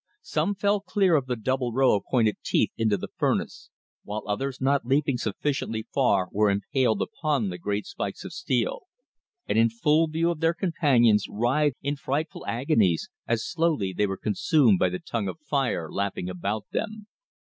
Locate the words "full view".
9.69-10.31